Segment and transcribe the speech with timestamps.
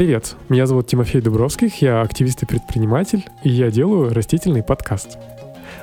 [0.00, 5.18] Привет, меня зовут Тимофей Дубровских, я активист и предприниматель, и я делаю растительный подкаст.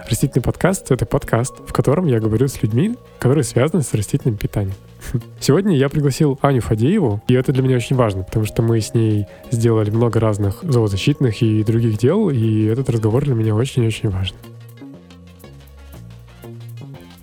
[0.09, 4.73] Растительный подкаст— это подкаст, в котором я говорю с людьми, которые связаны с растительным питанием.
[5.39, 8.95] Сегодня я пригласил Аню Фадееву, и это для меня очень важно, потому что мы с
[8.95, 14.35] ней сделали много разных зоозащитных и других дел, и этот разговор для меня очень-очень важен.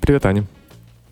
[0.00, 0.45] Привет, Аня.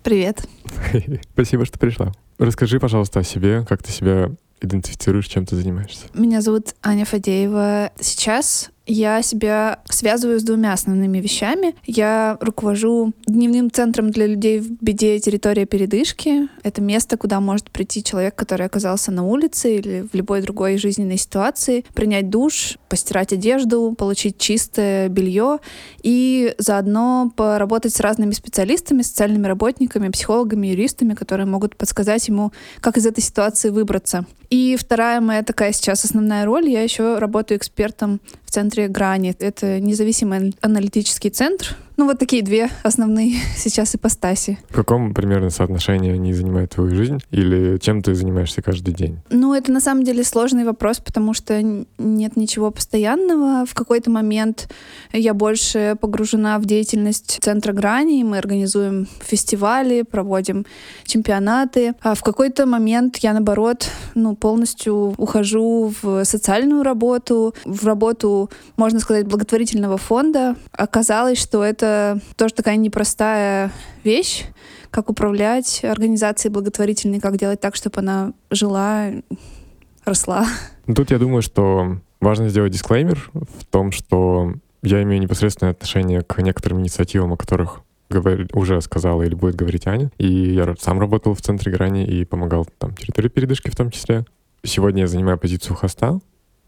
[0.01, 0.47] Привет.
[1.33, 2.13] Спасибо, что пришла.
[2.39, 4.31] Расскажи, пожалуйста, о себе, как ты себя
[4.63, 6.05] идентифицируешь, чем ты занимаешься.
[6.13, 7.91] Меня зовут Аня Фадеева.
[7.99, 11.75] Сейчас я себя связываю с двумя основными вещами.
[11.85, 16.49] Я руковожу дневным центром для людей в беде территория передышки.
[16.63, 21.17] Это место, куда может прийти человек, который оказался на улице или в любой другой жизненной
[21.17, 25.59] ситуации, принять душ, постирать одежду, получить чистое белье
[26.01, 32.97] и заодно поработать с разными специалистами, социальными работниками, психологами, юристами, которые могут подсказать ему, как
[32.97, 34.25] из этой ситуации выбраться.
[34.49, 38.19] И вторая моя такая сейчас основная роль, я еще работаю экспертом
[38.53, 39.35] центре Грани.
[39.39, 44.57] Это независимый аналитический центр, ну, вот такие две основные сейчас ипостаси.
[44.69, 47.19] В каком примерно соотношении они занимают твою жизнь?
[47.31, 49.19] Или чем ты занимаешься каждый день?
[49.29, 53.65] Ну, это на самом деле сложный вопрос, потому что нет ничего постоянного.
[53.65, 54.69] В какой-то момент
[55.11, 58.23] я больше погружена в деятельность Центра Грани.
[58.23, 60.65] Мы организуем фестивали, проводим
[61.05, 61.93] чемпионаты.
[62.01, 68.99] А в какой-то момент я, наоборот, ну, полностью ухожу в социальную работу, в работу, можно
[68.99, 70.55] сказать, благотворительного фонда.
[70.71, 73.71] Оказалось, что это это тоже такая непростая
[74.03, 74.45] вещь,
[74.89, 79.09] как управлять организацией благотворительной, как делать так, чтобы она жила,
[80.05, 80.45] росла.
[80.95, 86.41] Тут я думаю, что важно сделать дисклеймер в том, что я имею непосредственное отношение к
[86.41, 87.81] некоторым инициативам, о которых
[88.53, 90.11] уже сказала или будет говорить Аня.
[90.17, 94.25] И я сам работал в центре грани и помогал там территории передышки в том числе.
[94.63, 96.19] Сегодня я занимаю позицию хоста,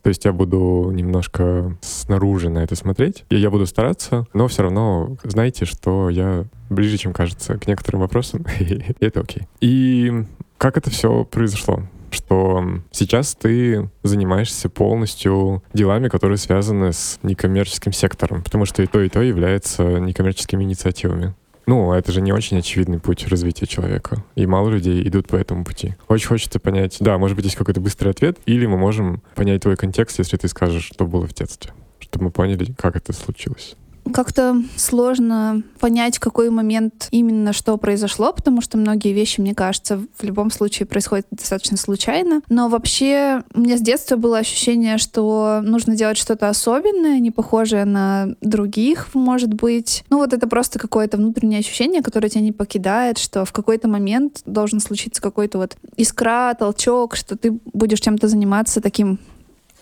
[0.06, 5.18] то есть я буду немножко снаружи на это смотреть, я буду стараться, но все равно
[5.24, 8.46] знаете, что я ближе, чем кажется, к некоторым вопросам,
[9.00, 9.48] это окей.
[9.62, 10.14] И
[10.60, 11.82] как это все произошло?
[12.12, 19.02] что сейчас ты занимаешься полностью делами, которые связаны с некоммерческим сектором, потому что и то,
[19.02, 21.34] и то является некоммерческими инициативами.
[21.66, 24.24] Ну, это же не очень очевидный путь развития человека.
[24.36, 25.96] И мало людей идут по этому пути.
[26.08, 29.76] Очень хочется понять, да, может быть, есть какой-то быстрый ответ, или мы можем понять твой
[29.76, 33.76] контекст, если ты скажешь, что было в детстве, чтобы мы поняли, как это случилось
[34.14, 40.02] как-то сложно понять, в какой момент именно что произошло, потому что многие вещи, мне кажется,
[40.18, 42.42] в любом случае происходят достаточно случайно.
[42.50, 47.86] Но вообще у меня с детства было ощущение, что нужно делать что-то особенное, не похожее
[47.86, 50.04] на других, может быть.
[50.10, 54.42] Ну вот это просто какое-то внутреннее ощущение, которое тебя не покидает, что в какой-то момент
[54.46, 59.20] должен случиться какой-то вот искра, толчок, что ты будешь чем-то заниматься таким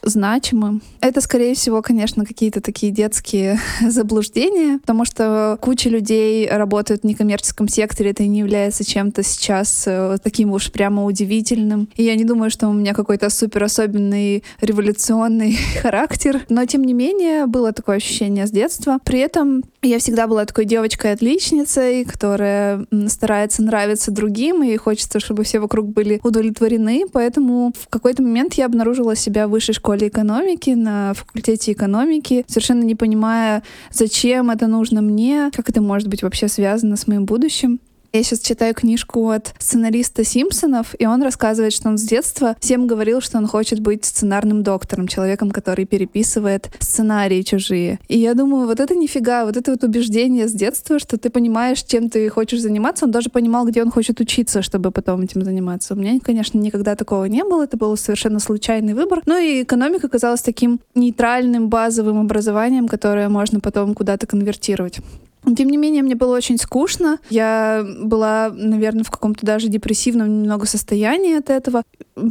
[0.04, 0.82] значимым.
[1.02, 7.68] Это, скорее всего, конечно, какие-то такие детские заблуждения, потому что куча людей работают в некоммерческом
[7.68, 11.90] секторе, это не является чем-то сейчас э, таким уж прямо удивительным.
[11.96, 16.94] И я не думаю, что у меня какой-то супер особенный революционный характер, но тем не
[16.94, 19.00] менее было такое ощущение с детства.
[19.04, 25.60] При этом я всегда была такой девочкой-отличницей, которая старается нравиться другим, и хочется, чтобы все
[25.60, 30.72] вокруг были удовлетворены, поэтому в какой-то момент я обнаружила себя в высшей школе школе экономики,
[30.72, 33.62] на факультете экономики, совершенно не понимая,
[33.92, 37.80] зачем это нужно мне, как это может быть вообще связано с моим будущим.
[38.16, 42.86] Я сейчас читаю книжку от сценариста Симпсонов, и он рассказывает, что он с детства всем
[42.86, 48.00] говорил, что он хочет быть сценарным доктором, человеком, который переписывает сценарии чужие.
[48.08, 51.82] И я думаю, вот это нифига, вот это вот убеждение с детства, что ты понимаешь,
[51.82, 53.06] чем ты хочешь заниматься.
[53.06, 55.96] Он даже понимал, где он хочет учиться, чтобы потом этим заниматься.
[55.96, 57.64] У меня, конечно, никогда такого не было.
[57.64, 59.24] Это был совершенно случайный выбор.
[59.26, 65.00] Ну и экономика казалась таким нейтральным базовым образованием, которое можно потом куда-то конвертировать.
[65.46, 67.20] Тем не менее, мне было очень скучно.
[67.30, 71.84] Я была, наверное, в каком-то даже депрессивном немного состоянии от этого.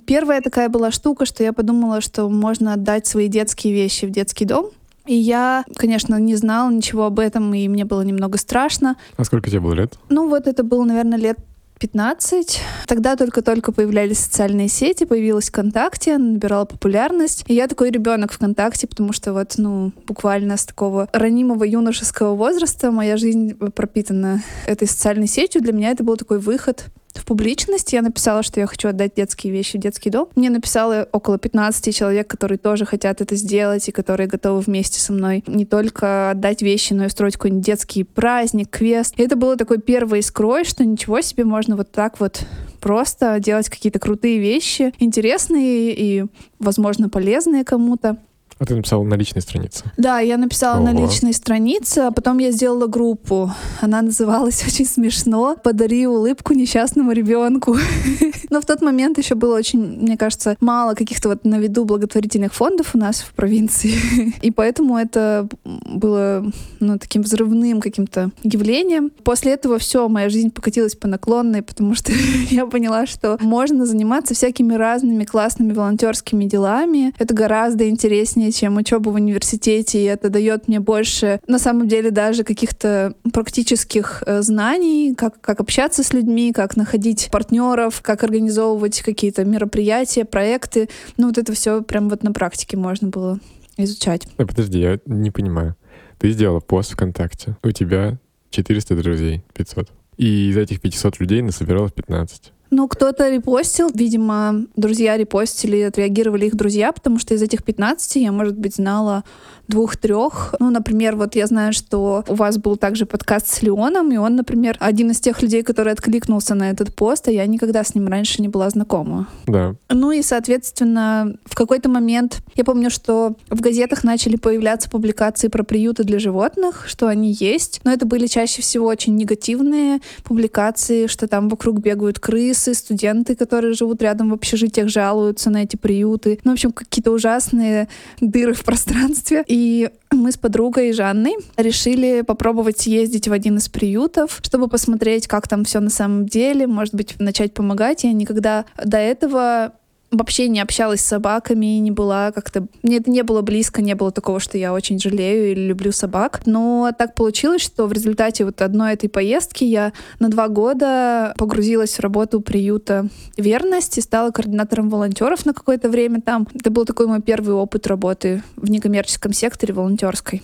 [0.06, 4.44] Первая такая была штука, что я подумала, что можно отдать свои детские вещи в детский
[4.44, 4.70] дом.
[5.06, 8.96] И я, конечно, не знала ничего об этом, и мне было немного страшно.
[9.16, 9.94] А сколько тебе было лет?
[10.08, 11.38] Ну, вот это было, наверное, лет
[11.82, 12.60] 15.
[12.86, 17.44] Тогда только-только появлялись социальные сети, появилась ВКонтакте, набирала популярность.
[17.48, 22.92] И я такой ребенок ВКонтакте, потому что вот, ну, буквально с такого ранимого юношеского возраста
[22.92, 25.60] моя жизнь пропитана этой социальной сетью.
[25.60, 26.84] Для меня это был такой выход
[27.14, 27.92] в публичность.
[27.92, 30.28] Я написала, что я хочу отдать детские вещи в детский дом.
[30.34, 35.12] Мне написало около 15 человек, которые тоже хотят это сделать и которые готовы вместе со
[35.12, 39.14] мной не только отдать вещи, но и устроить какой-нибудь детский праздник, квест.
[39.18, 42.44] И это было такой первой искрой, что ничего себе можно вот так вот
[42.80, 46.24] просто делать какие-то крутые вещи, интересные и,
[46.58, 48.18] возможно, полезные кому-то.
[48.62, 49.82] А ты написала на личной странице?
[49.96, 50.92] Да, я написала Ого.
[50.92, 53.50] на личной странице, а потом я сделала группу.
[53.80, 57.76] Она называлась очень смешно «Подари улыбку несчастному ребенку».
[58.50, 62.54] Но в тот момент еще было очень, мне кажется, мало каких-то вот на виду благотворительных
[62.54, 63.94] фондов у нас в провинции.
[64.42, 66.46] И поэтому это было
[66.78, 69.10] ну, таким взрывным каким-то явлением.
[69.24, 72.12] После этого все, моя жизнь покатилась по наклонной, потому что
[72.50, 77.12] я поняла, что можно заниматься всякими разными классными волонтерскими делами.
[77.18, 82.10] Это гораздо интереснее, чем учеба в университете, и это дает мне больше, на самом деле,
[82.10, 89.02] даже каких-то практических э, знаний, как, как общаться с людьми, как находить партнеров, как организовывать
[89.02, 90.88] какие-то мероприятия, проекты.
[91.16, 93.38] Ну, вот это все прям вот на практике можно было
[93.76, 94.26] изучать.
[94.38, 95.76] Ой, подожди, я не понимаю.
[96.18, 98.18] Ты сделала пост ВКонтакте, у тебя
[98.50, 99.90] 400 друзей, 500.
[100.18, 102.52] И из этих 500 людей насобиралось 15.
[102.74, 108.32] Ну, кто-то репостил, видимо, друзья репостили, отреагировали их друзья, потому что из этих 15 я,
[108.32, 109.24] может быть, знала
[109.72, 110.54] двух-трех.
[110.60, 114.36] Ну, например, вот я знаю, что у вас был также подкаст с Леоном, и он,
[114.36, 118.08] например, один из тех людей, который откликнулся на этот пост, а я никогда с ним
[118.08, 119.28] раньше не была знакома.
[119.46, 119.74] Да.
[119.88, 125.62] Ну и, соответственно, в какой-то момент я помню, что в газетах начали появляться публикации про
[125.62, 131.26] приюты для животных, что они есть, но это были чаще всего очень негативные публикации, что
[131.28, 136.40] там вокруг бегают крысы, студенты, которые живут рядом в общежитиях, жалуются на эти приюты.
[136.44, 137.88] Ну, в общем, какие-то ужасные
[138.20, 139.44] дыры в пространстве.
[139.46, 139.61] И
[140.10, 145.64] мы с подругой Жанной решили попробовать съездить в один из приютов, чтобы посмотреть, как там
[145.64, 148.04] все на самом деле, может быть, начать помогать.
[148.04, 149.72] Я никогда до этого
[150.12, 152.66] вообще не общалась с собаками, не была как-то...
[152.82, 156.42] Мне это не было близко, не было такого, что я очень жалею или люблю собак.
[156.46, 161.96] Но так получилось, что в результате вот одной этой поездки я на два года погрузилась
[161.96, 166.46] в работу приюта «Верность» и стала координатором волонтеров на какое-то время там.
[166.54, 170.42] Это был такой мой первый опыт работы в некоммерческом секторе волонтерской.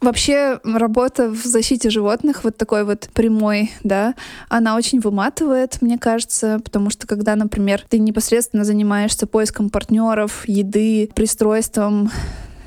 [0.00, 4.14] Вообще работа в защите животных, вот такой вот прямой, да,
[4.48, 11.10] она очень выматывает, мне кажется, потому что когда, например, ты непосредственно занимаешься поиском партнеров, еды,
[11.14, 12.10] пристройством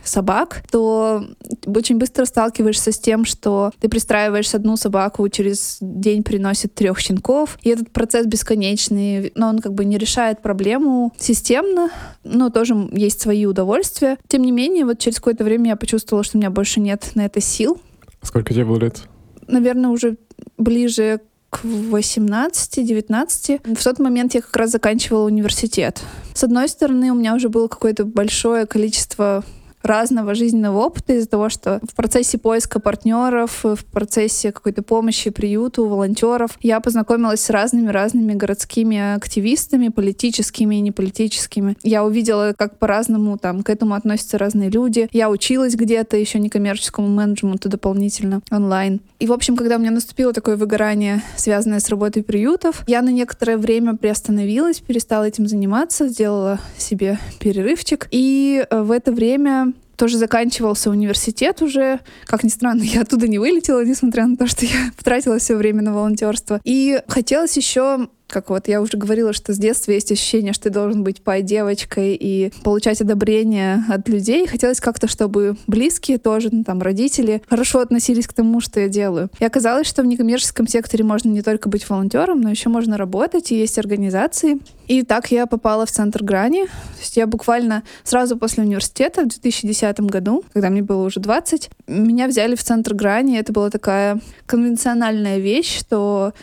[0.10, 1.24] собак, то
[1.66, 7.58] очень быстро сталкиваешься с тем, что ты пристраиваешь одну собаку, через день приносит трех щенков,
[7.62, 11.90] и этот процесс бесконечный, но он как бы не решает проблему системно,
[12.24, 14.18] но тоже есть свои удовольствия.
[14.28, 17.26] Тем не менее, вот через какое-то время я почувствовала, что у меня больше нет на
[17.26, 17.82] это сил.
[18.22, 19.04] Сколько тебе было лет?
[19.48, 20.18] Наверное, уже
[20.58, 23.76] ближе к 18-19.
[23.76, 26.02] В тот момент я как раз заканчивала университет.
[26.34, 29.44] С одной стороны, у меня уже было какое-то большое количество
[29.84, 35.86] разного жизненного опыта из-за того, что в процессе поиска партнеров, в процессе какой-то помощи приюту,
[35.88, 41.78] волонтеров, я познакомилась с разными-разными городскими активистами, политическими и неполитическими.
[41.84, 45.08] Я увидела, как по-разному там к этому относятся разные люди.
[45.12, 49.02] Я училась где-то еще некоммерческому менеджменту дополнительно онлайн.
[49.20, 53.10] И, в общем, когда у меня наступило такое выгорание, связанное с работой приютов, я на
[53.10, 58.08] некоторое время приостановилась, перестала этим заниматься, сделала себе перерывчик.
[58.12, 59.69] И э, в это время
[60.00, 62.00] тоже заканчивался университет уже.
[62.26, 65.82] Как ни странно, я оттуда не вылетела, несмотря на то, что я потратила все время
[65.84, 66.62] на волонтерство.
[66.64, 70.70] И хотелось еще как вот я уже говорила, что с детства есть ощущение, что ты
[70.70, 74.48] должен быть пай-девочкой и получать одобрение от людей.
[74.48, 79.30] Хотелось как-то, чтобы близкие тоже, ну, там, родители, хорошо относились к тому, что я делаю.
[79.40, 83.52] И оказалось, что в некоммерческом секторе можно не только быть волонтером, но еще можно работать,
[83.52, 84.60] и есть организации.
[84.88, 86.66] И так я попала в центр грани.
[86.66, 91.70] То есть я буквально сразу после университета в 2010 году, когда мне было уже 20,
[91.88, 93.38] меня взяли в центр грани.
[93.38, 96.34] Это была такая конвенциональная вещь, что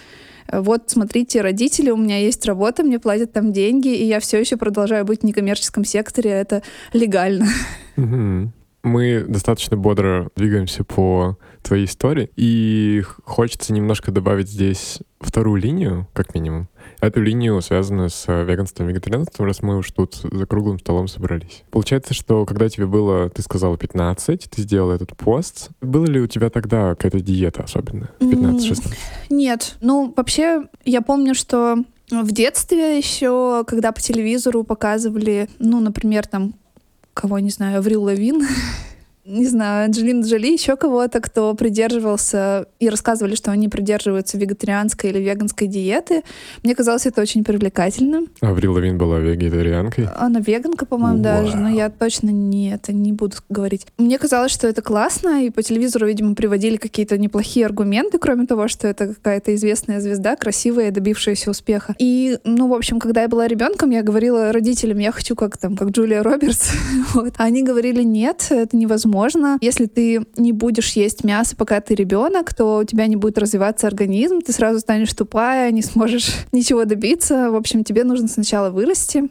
[0.53, 4.57] вот, смотрите, родители, у меня есть работа, мне платят там деньги, и я все еще
[4.57, 6.63] продолжаю быть в некоммерческом секторе, это
[6.93, 7.47] легально.
[8.87, 16.35] Мы достаточно бодро двигаемся по твоей истории, и хочется немножко добавить здесь вторую линию, как
[16.35, 16.69] минимум
[17.01, 21.09] эту линию, связанную с э, веганством и вегетарианством, раз мы уж тут за круглым столом
[21.09, 21.65] собрались.
[21.71, 25.71] Получается, что когда тебе было, ты сказала 15, ты сделала этот пост.
[25.81, 28.11] Было ли у тебя тогда какая-то диета особенная?
[28.21, 28.95] 15-16?
[29.31, 29.77] Нет.
[29.81, 31.77] Ну, вообще, я помню, что
[32.11, 36.55] в детстве еще, когда по телевизору показывали, ну, например, там,
[37.15, 38.43] кого не знаю, Аврил Лавин,
[39.27, 45.19] не знаю, Анджелину Джоли, еще кого-то, кто придерживался и рассказывали, что они придерживаются вегетарианской или
[45.19, 46.23] веганской диеты.
[46.63, 48.29] Мне казалось это очень привлекательным.
[48.41, 50.07] Аврил Лавин была вегетарианкой?
[50.17, 53.87] Она веганка, по-моему, даже, но я точно не это не буду говорить.
[53.99, 58.69] Мне казалось, что это классно, и по телевизору, видимо, приводили какие-то неплохие аргументы, кроме того,
[58.69, 61.97] что это какая-то известная звезда, красивая, добившаяся успеха.
[61.99, 65.77] И, ну, в общем, когда я была ребенком, я говорила родителям, я хочу как там,
[65.77, 66.71] как Джулия Робертс.
[67.15, 67.35] вот.
[67.39, 69.16] А они говорили, нет, это невозможно.
[69.61, 73.87] Если ты не будешь есть мясо, пока ты ребенок, то у тебя не будет развиваться
[73.87, 77.51] организм, ты сразу станешь тупая, не сможешь ничего добиться.
[77.51, 79.29] В общем, тебе нужно сначала вырасти,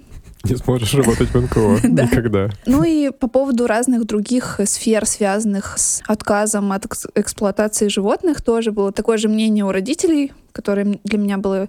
[0.49, 2.49] не сможешь работать в НКО никогда.
[2.67, 8.91] Ну и по поводу разных других сфер, связанных с отказом от эксплуатации животных, тоже было
[8.91, 11.67] такое же мнение у родителей, которое для меня было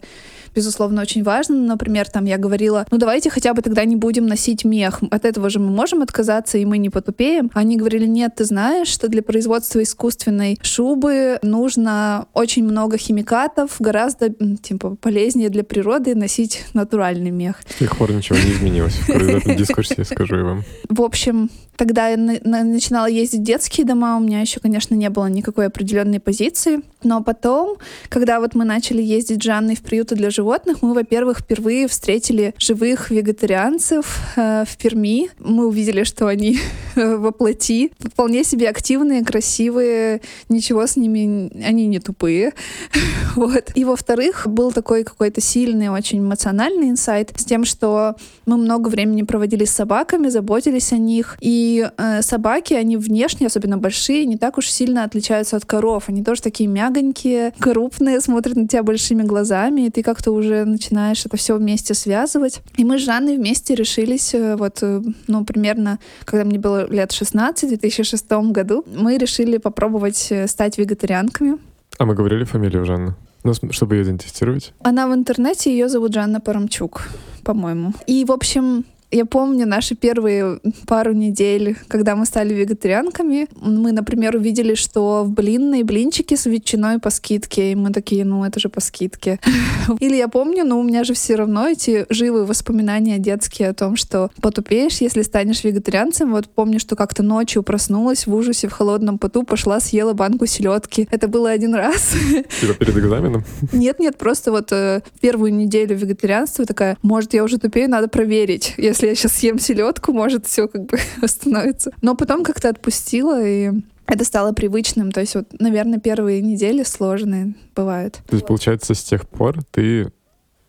[0.56, 1.54] безусловно, очень важно.
[1.54, 5.00] Например, там я говорила, ну давайте хотя бы тогда не будем носить мех.
[5.10, 7.50] От этого же мы можем отказаться, и мы не потупеем.
[7.52, 14.30] Они говорили, нет, ты знаешь, что для производства искусственной шубы нужно очень много химикатов, гораздо
[14.62, 17.60] типа, полезнее для природы носить натуральный мех.
[17.68, 20.64] С тех пор ничего не изменилось в этом дискурсе, скажу я вам.
[20.88, 25.26] В общем, тогда я начинала ездить в детские дома, у меня еще, конечно, не было
[25.26, 26.80] никакой определенной позиции.
[27.02, 27.76] Но потом,
[28.08, 32.54] когда вот мы начали ездить с Жанной в приюты для животных, мы, во-первых, впервые встретили
[32.58, 35.30] живых вегетарианцев э, в Перми.
[35.38, 36.58] Мы увидели, что они
[36.96, 42.52] во вполне себе активные, красивые, ничего с ними, они не тупые.
[43.36, 43.70] вот.
[43.74, 48.16] И, во-вторых, был такой какой-то сильный, очень эмоциональный инсайт с тем, что
[48.46, 51.36] мы много времени проводили с собаками, заботились о них.
[51.40, 51.65] И
[51.96, 56.04] э, собаки, они внешне, особенно большие, не так уж сильно отличаются от коров.
[56.08, 61.24] Они тоже такие мягонькие, крупные, смотрят на тебя большими глазами, и ты как-то уже начинаешь
[61.26, 62.60] это все вместе связывать.
[62.76, 67.12] И мы с Жанной вместе решились, э, вот, э, ну, примерно, когда мне было лет
[67.12, 71.58] 16, в 2006 году, мы решили попробовать э, стать вегетарианками.
[71.98, 73.14] А мы говорили фамилию Жанны?
[73.44, 74.72] Ну, чтобы ее идентифицировать?
[74.82, 77.08] Она в интернете, ее зовут Жанна Парамчук,
[77.44, 77.92] по-моему.
[78.08, 83.48] И, в общем, я помню наши первые пару недель, когда мы стали вегетарианками.
[83.60, 87.72] Мы, например, увидели, что в блинные блинчики с ветчиной по скидке.
[87.72, 89.38] И мы такие, ну это же по скидке.
[90.00, 93.96] Или я помню, но у меня же все равно эти живые воспоминания детские о том,
[93.96, 96.32] что потупеешь, если станешь вегетарианцем.
[96.32, 101.06] Вот помню, что как-то ночью проснулась в ужасе в холодном поту, пошла, съела банку селедки.
[101.10, 102.14] Это было один раз.
[102.60, 103.44] Типа перед экзаменом?
[103.72, 108.74] Нет, нет, просто вот э, первую неделю вегетарианства такая, может, я уже тупею, надо проверить
[108.96, 111.92] если я сейчас съем селедку, может, все как бы восстановится.
[112.00, 113.70] Но потом как-то отпустила, и
[114.06, 115.12] это стало привычным.
[115.12, 118.20] То есть вот, наверное, первые недели сложные бывают.
[118.26, 120.10] То есть, получается, с тех пор ты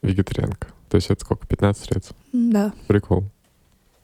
[0.01, 0.67] вегетарианка?
[0.89, 2.05] То есть это сколько, 15 лет?
[2.33, 2.73] Да.
[2.87, 3.23] Прикол.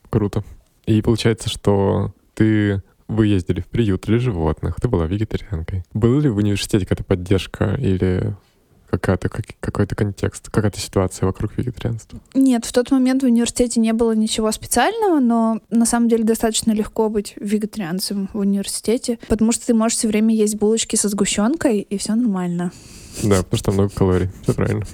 [0.10, 0.44] Круто.
[0.86, 5.84] И получается, что ты вы ездили в приют для животных, ты была вегетарианкой.
[5.94, 8.36] Была ли в университете какая-то поддержка или
[8.98, 12.20] какая-то, как, какой-то контекст, какая-то ситуация вокруг вегетарианства?
[12.34, 16.72] Нет, в тот момент в университете не было ничего специального, но на самом деле достаточно
[16.72, 21.80] легко быть вегетарианцем в университете, потому что ты можешь все время есть булочки со сгущенкой,
[21.80, 22.72] и все нормально.
[23.24, 24.86] Да, потому что много калорий, все правильно.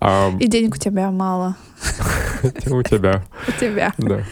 [0.00, 0.32] А...
[0.40, 1.56] И денег у тебя мало.
[2.66, 3.24] У тебя.
[3.46, 3.94] У тебя.
[3.98, 4.24] Да.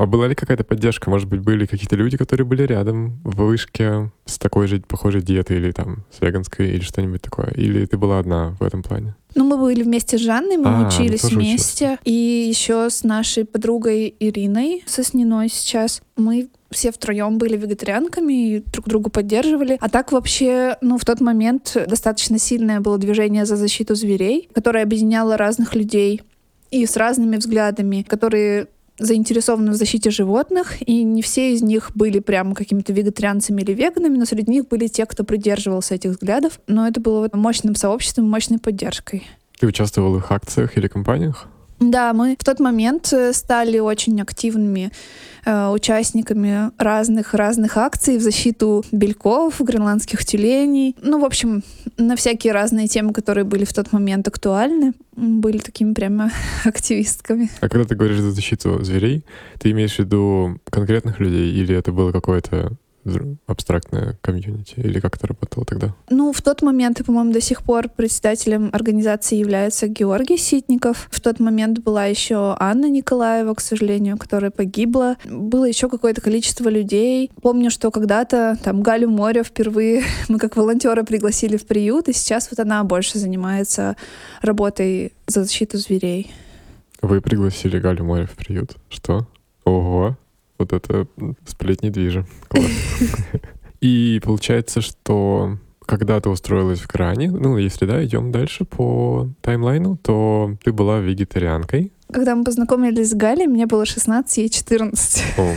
[0.00, 1.10] А была ли какая-то поддержка?
[1.10, 5.58] Может быть, были какие-то люди, которые были рядом в вышке с такой же похожей диетой
[5.58, 7.50] или там с веганской или что-нибудь такое?
[7.50, 9.14] Или ты была одна в этом плане?
[9.34, 11.84] Ну, мы были вместе с Жанной, мы а, учились вместе.
[11.84, 11.98] Учился.
[12.04, 12.12] И
[12.48, 16.00] еще с нашей подругой Ириной Сосниной сейчас.
[16.16, 19.76] Мы все втроем были вегетарианками и друг другу поддерживали.
[19.82, 24.82] А так вообще, ну, в тот момент достаточно сильное было движение за защиту зверей, которое
[24.82, 26.22] объединяло разных людей
[26.70, 28.68] и с разными взглядами, которые
[29.00, 34.16] заинтересованы в защите животных, и не все из них были прямо какими-то вегетарианцами или веганами,
[34.16, 36.60] но среди них были те, кто придерживался этих взглядов.
[36.68, 39.26] Но это было мощным сообществом, мощной поддержкой.
[39.58, 41.48] Ты участвовал в их акциях или компаниях?
[41.80, 44.92] Да, мы в тот момент э, стали очень активными
[45.46, 50.94] э, участниками разных разных акций в защиту бельков, гренландских тюленей.
[51.00, 51.62] Ну, в общем,
[51.96, 56.30] на всякие разные темы, которые были в тот момент актуальны, были такими прямо
[56.64, 57.50] активистками.
[57.60, 59.24] А когда ты говоришь за защиту зверей,
[59.58, 62.72] ты имеешь в виду конкретных людей или это было какое-то
[63.46, 64.74] абстрактное комьюнити?
[64.76, 65.94] Или как это работало тогда?
[66.08, 71.08] Ну, в тот момент, и, по-моему, до сих пор председателем организации является Георгий Ситников.
[71.10, 75.16] В тот момент была еще Анна Николаева, к сожалению, которая погибла.
[75.24, 77.30] Было еще какое-то количество людей.
[77.42, 82.48] Помню, что когда-то там Галю Моря впервые мы как волонтера пригласили в приют, и сейчас
[82.50, 83.96] вот она больше занимается
[84.42, 86.32] работой за защиту зверей.
[87.02, 88.76] Вы пригласили Галю Моря в приют?
[88.88, 89.26] Что?
[89.64, 90.16] Ого!
[90.60, 91.06] Вот это
[91.46, 92.26] сплетни движа.
[93.80, 99.96] И получается, что когда ты устроилась в Грани, ну, если да, идем дальше по таймлайну,
[99.96, 101.92] то ты была вегетарианкой.
[102.12, 105.24] Когда мы познакомились с Галей, мне было 16, ей 14.
[105.38, 105.56] О,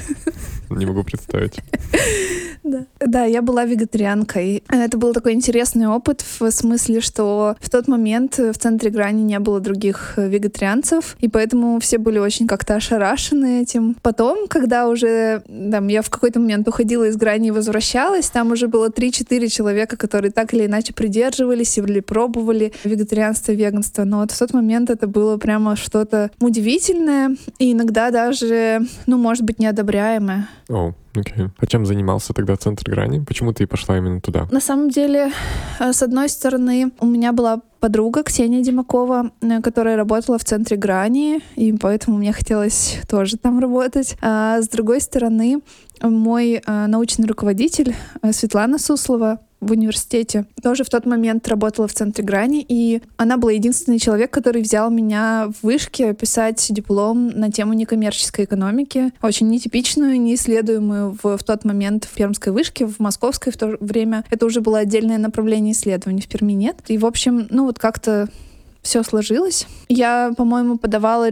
[0.70, 1.60] не могу представить.
[2.64, 2.86] Да.
[3.00, 4.64] да, я была вегетарианкой.
[4.70, 9.40] Это был такой интересный опыт в смысле, что в тот момент в центре грани не
[9.40, 13.96] было других вегетарианцев, и поэтому все были очень как-то ошарашены этим.
[14.02, 18.68] Потом, когда уже там, я в какой-то момент уходила из грани и возвращалась, там уже
[18.68, 24.06] было 3-4 человека, которые так или иначе придерживались или пробовали вегетарианство, веганство.
[24.06, 29.44] Но вот в тот момент это было прямо что-то удивительное и иногда даже, ну, может
[29.44, 30.48] быть, неодобряемое.
[30.70, 31.50] О, окей.
[31.58, 33.24] А чем занимался тогда Центр Грани?
[33.24, 34.48] Почему ты пошла именно туда?
[34.52, 35.32] На самом деле,
[35.80, 40.78] э, с одной стороны, у меня была подруга Ксения Димакова, э, которая работала в Центре
[40.78, 44.16] Грани, и поэтому мне хотелось тоже там работать.
[44.22, 45.62] А с другой стороны,
[46.02, 47.96] мой э, научный руководитель
[48.32, 50.46] Светлана Суслова в университете.
[50.62, 54.90] Тоже в тот момент работала в центре грани, и она была единственный человек, который взял
[54.90, 61.66] меня в вышке писать диплом на тему некоммерческой экономики, очень нетипичную, неисследуемую в, в тот
[61.66, 64.24] момент в Пермской вышке, в Московской в то время.
[64.30, 66.78] Это уже было отдельное направление исследований, в Перми нет.
[66.88, 68.28] И, в общем, ну вот как-то
[68.82, 69.66] все сложилось.
[69.90, 71.30] Я, по-моему, подавала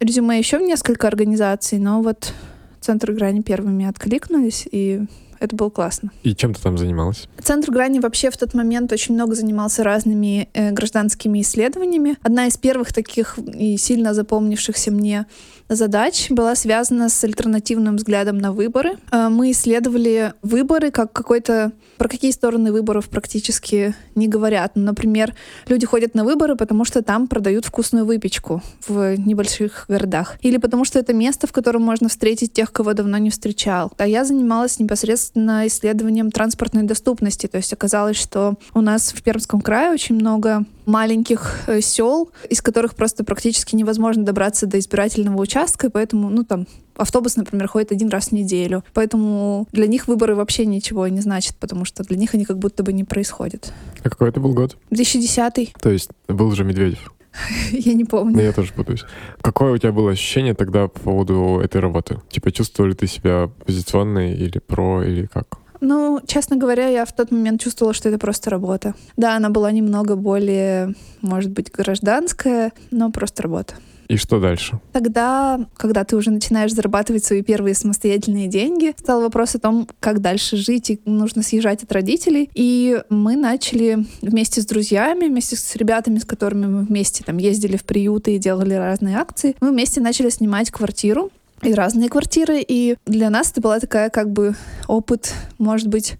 [0.00, 2.32] резюме еще в несколько организаций, но вот
[2.80, 5.02] Центр грани первыми откликнулись, и
[5.40, 6.10] это было классно.
[6.22, 7.28] И чем ты там занималась?
[7.42, 12.16] Центр Грани вообще в тот момент очень много занимался разными э, гражданскими исследованиями.
[12.22, 15.26] Одна из первых таких и сильно запомнившихся мне
[15.68, 18.98] задач была связана с альтернативным взглядом на выборы.
[19.10, 21.72] Э, мы исследовали выборы как какой-то...
[21.98, 24.72] Про какие стороны выборов практически не говорят.
[24.76, 25.34] Ну, например,
[25.66, 30.36] люди ходят на выборы, потому что там продают вкусную выпечку в небольших городах.
[30.40, 33.92] Или потому что это место, в котором можно встретить тех, кого давно не встречал.
[33.98, 37.46] А я занималась непосредственно исследованием транспортной доступности.
[37.46, 42.62] То есть оказалось, что у нас в Пермском крае очень много маленьких э, сел, из
[42.62, 46.66] которых просто практически невозможно добраться до избирательного участка, и поэтому, ну, там,
[46.96, 48.84] автобус, например, ходит один раз в неделю.
[48.94, 52.82] Поэтому для них выборы вообще ничего не значат, потому что для них они как будто
[52.82, 53.72] бы не происходят.
[54.02, 54.76] А какой это был год?
[54.90, 55.74] 2010.
[55.80, 57.12] То есть был уже Медведев?
[57.72, 58.36] Я не помню.
[58.36, 59.04] Ну, я тоже путаюсь.
[59.40, 62.20] Какое у тебя было ощущение тогда по поводу этой работы?
[62.28, 65.58] Типа, чувствовали ты себя позиционной или про, или как?
[65.80, 68.94] Ну, честно говоря, я в тот момент чувствовала, что это просто работа.
[69.16, 73.74] Да, она была немного более, может быть, гражданская, но просто работа.
[74.08, 74.80] И что дальше?
[74.92, 80.20] Тогда, когда ты уже начинаешь зарабатывать свои первые самостоятельные деньги, стал вопрос о том, как
[80.20, 82.50] дальше жить, и нужно съезжать от родителей.
[82.54, 87.76] И мы начали вместе с друзьями, вместе с ребятами, с которыми мы вместе там ездили
[87.76, 91.30] в приюты и делали разные акции, мы вместе начали снимать квартиру
[91.62, 92.64] и разные квартиры.
[92.66, 94.54] И для нас это была такая как бы
[94.86, 96.14] опыт, может быть,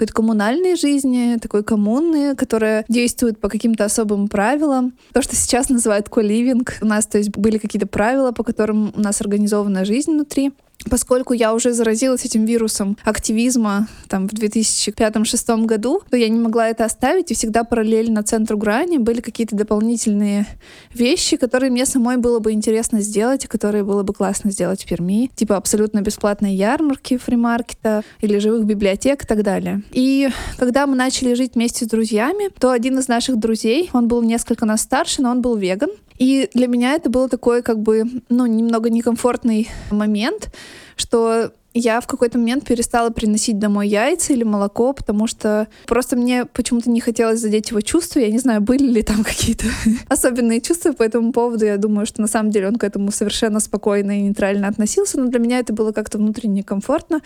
[0.00, 4.94] какой-то коммунальной жизни, такой коммуны, которая действует по каким-то особым правилам.
[5.12, 6.78] То, что сейчас называют коливинг.
[6.80, 10.52] У нас, то есть, были какие-то правила, по которым у нас организована жизнь внутри.
[10.88, 16.68] Поскольку я уже заразилась этим вирусом активизма там в 2005-2006 году, то я не могла
[16.68, 20.46] это оставить, и всегда параллельно центру грани были какие-то дополнительные
[20.94, 24.88] вещи, которые мне самой было бы интересно сделать, и которые было бы классно сделать в
[24.88, 25.30] Перми.
[25.34, 29.82] Типа абсолютно бесплатные ярмарки фримаркета или живых библиотек и так далее.
[29.92, 34.22] И когда мы начали жить вместе с друзьями, то один из наших друзей, он был
[34.22, 35.90] несколько нас старше, но он был веган,
[36.20, 40.54] и для меня это был такой, как бы, ну, немного некомфортный момент,
[40.94, 46.44] что я в какой-то момент перестала приносить домой яйца или молоко, потому что просто мне
[46.44, 48.18] почему-то не хотелось задеть его чувства.
[48.18, 49.66] Я не знаю, были ли там какие-то
[50.08, 51.64] особенные чувства по этому поводу.
[51.64, 55.26] Я думаю, что на самом деле он к этому совершенно спокойно и нейтрально относился, но
[55.26, 57.20] для меня это было как-то внутренне комфортно.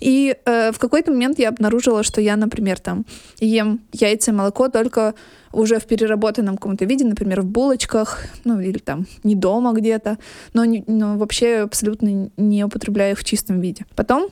[0.00, 3.06] И э, в какой-то момент я обнаружила, что я, например, там
[3.38, 5.14] ем яйца и молоко только
[5.54, 10.18] уже в переработанном каком-то виде, например, в булочках, ну или там не дома где-то,
[10.52, 13.83] но, не, но вообще абсолютно не употребляю их в чистом виде.
[13.94, 14.28] Потом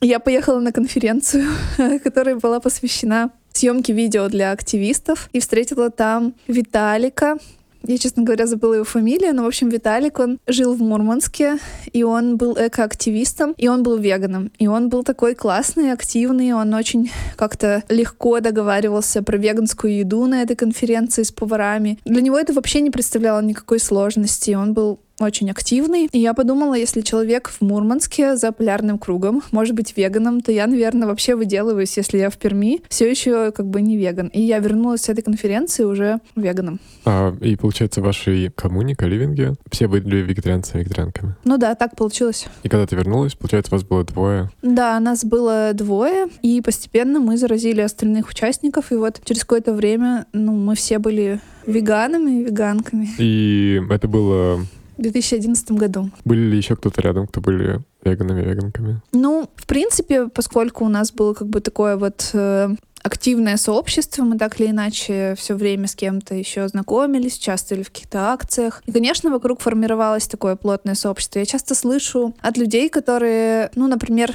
[0.00, 1.46] я поехала на конференцию,
[2.04, 7.38] которая была посвящена съемке видео для активистов, и встретила там Виталика,
[7.84, 11.58] я, честно говоря, забыла его фамилию, но, в общем, Виталик, он жил в Мурманске,
[11.92, 14.52] и он был экоактивистом, и он был веганом.
[14.58, 20.42] И он был такой классный, активный, он очень как-то легко договаривался про веганскую еду на
[20.42, 21.98] этой конференции с поварами.
[22.04, 24.52] Для него это вообще не представляло никакой сложности.
[24.52, 26.08] Он был очень активный.
[26.12, 30.66] И я подумала, если человек в Мурманске за полярным кругом может быть веганом, то я,
[30.66, 34.28] наверное, вообще выделываюсь, если я в Перми все еще как бы не веган.
[34.28, 36.80] И я вернулась с этой конференции уже веганом.
[37.04, 41.34] А, и получается, в вашей коммуне, каливинге, все были вегетарианцами и вегетарианками?
[41.44, 42.46] Ну да, так получилось.
[42.62, 44.50] И когда ты вернулась, получается, вас было двое?
[44.62, 50.26] Да, нас было двое, и постепенно мы заразили остальных участников, и вот через какое-то время,
[50.32, 53.08] ну, мы все были веганами и веганками.
[53.18, 54.60] И это было
[54.98, 56.10] в 2011 году.
[56.24, 59.00] Были ли еще кто-то рядом, кто были веганами, веганками?
[59.12, 64.38] Ну, в принципе, поскольку у нас было как бы такое вот э, активное сообщество, мы
[64.38, 68.82] так или иначе все время с кем-то еще знакомились, участвовали в каких-то акциях.
[68.86, 71.38] И, конечно, вокруг формировалось такое плотное сообщество.
[71.38, 74.34] Я часто слышу от людей, которые, ну, например,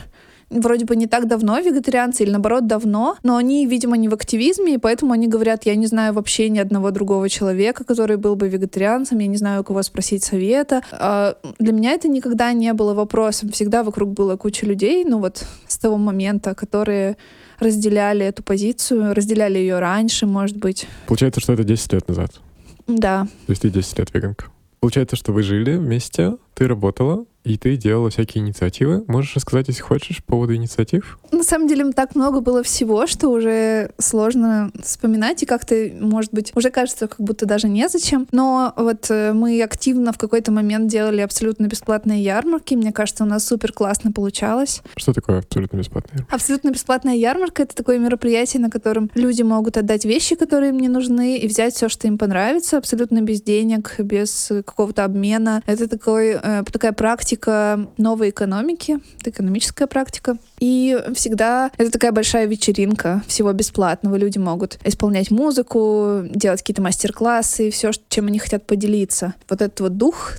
[0.50, 4.76] вроде бы не так давно вегетарианцы, или наоборот давно, но они, видимо, не в активизме,
[4.76, 8.48] и поэтому они говорят, я не знаю вообще ни одного другого человека, который был бы
[8.48, 10.82] вегетарианцем, я не знаю, у кого спросить совета.
[10.92, 13.50] А для меня это никогда не было вопросом.
[13.50, 17.18] Всегда вокруг было куча людей, ну вот с того момента, которые
[17.60, 20.88] разделяли эту позицию, разделяли ее раньше, может быть.
[21.08, 22.40] Получается, что это 10 лет назад?
[22.88, 23.28] Да.
[23.48, 24.46] То есть ты 10 лет веганка?
[24.80, 29.06] Получается, что вы жили вместе, ты работала, и ты делала всякие инициативы.
[29.08, 31.17] Можешь рассказать, если хочешь, по поводу инициатив?
[31.32, 36.52] На самом деле так много было всего, что уже сложно вспоминать, и как-то, может быть,
[36.56, 38.28] уже кажется, как будто даже незачем.
[38.32, 42.76] Но вот э, мы активно в какой-то момент делали абсолютно бесплатные ярмарки.
[42.76, 44.82] Мне кажется, у нас супер классно получалось.
[44.98, 46.36] Что такое абсолютно бесплатная ярмарка?
[46.36, 50.89] Абсолютно бесплатная ярмарка— это такое мероприятие, на котором люди могут отдать вещи, которые им не
[50.89, 55.63] нужны, и взять все, что им понравится, абсолютно без денег, без какого-то обмена.
[55.65, 60.38] Это такой, э, такая практика новой экономики, это экономическая практика.
[60.60, 64.16] И всегда это такая большая вечеринка всего бесплатного.
[64.16, 69.36] Люди могут исполнять музыку, делать какие-то мастер-классы, все, чем они хотят поделиться.
[69.50, 70.38] Вот этот вот дух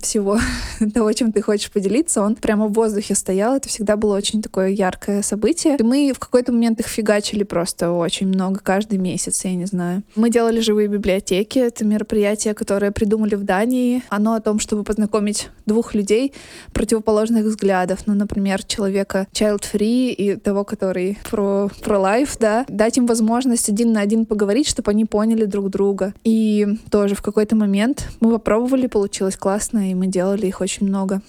[0.00, 0.38] всего
[0.94, 3.56] того, чем ты хочешь поделиться, он прямо в воздухе стоял.
[3.56, 5.76] Это всегда было очень такое яркое событие.
[5.78, 10.02] И мы в какой-то момент их фигачили просто очень много, каждый месяц, я не знаю.
[10.16, 11.58] Мы делали живые библиотеки.
[11.58, 14.02] Это мероприятие, которое придумали в Дании.
[14.08, 16.32] Оно о том, чтобы познакомить двух людей
[16.72, 18.00] противоположных взглядов.
[18.06, 22.64] Ну, например, человека child-free и того, который про, про life, да.
[22.68, 26.14] Дать им возможность один на один поговорить, чтобы они поняли друг друга.
[26.24, 31.22] И тоже в какой-то момент мы попробовали, получилось классно, и мы делали их очень много.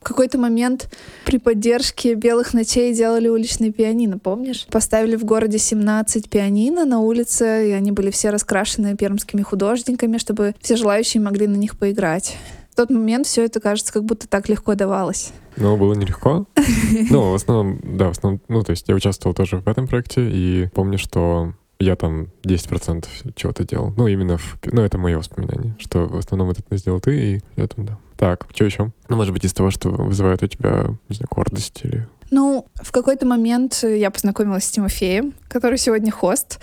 [0.00, 0.88] В какой-то момент
[1.24, 4.66] при поддержке «Белых ночей» делали уличные пианино, помнишь?
[4.70, 10.54] Поставили в городе 17 пианино на улице, и они были все раскрашены пермскими художниками, чтобы
[10.60, 12.36] все желающие могли на них поиграть.
[12.70, 15.32] В тот момент все это, кажется, как будто так легко давалось.
[15.56, 16.46] Ну, было нелегко.
[17.10, 20.28] Ну, в основном, да, в основном, ну, то есть я участвовал тоже в этом проекте,
[20.30, 23.92] и помню, что я там 10% чего-то делал.
[23.96, 24.58] Ну, именно в...
[24.64, 27.98] Ну, это мое воспоминание, что в основном это сделал ты, и я там, да.
[28.16, 28.90] Так, что еще?
[29.08, 32.08] Ну, может быть, из того, что вызывает у тебя, не знаю, гордость или...
[32.30, 36.60] Ну, в какой-то момент я познакомилась с Тимофеем, который сегодня хост.